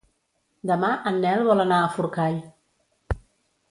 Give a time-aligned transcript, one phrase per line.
[0.71, 2.43] Demà en Nel vol anar a Forcall.